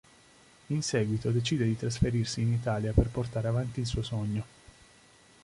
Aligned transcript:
In 0.69 0.81
seguito, 0.81 1.29
decide 1.29 1.63
di 1.63 1.77
trasferirsi 1.77 2.41
in 2.41 2.53
Italia 2.53 2.91
per 2.91 3.09
portar 3.09 3.45
avanti 3.45 3.81
il 3.81 3.85
suo 3.85 4.01
sogno. 4.01 4.43